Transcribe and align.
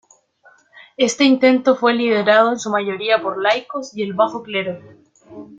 Este 0.97 1.25
intento 1.25 1.75
fue 1.75 1.93
liderado 1.93 2.49
en 2.53 2.57
su 2.59 2.71
mayoría 2.71 3.21
por 3.21 3.39
laicos 3.39 3.95
y 3.95 4.01
el 4.01 4.13
bajo 4.13 4.41
clero. 4.41 4.79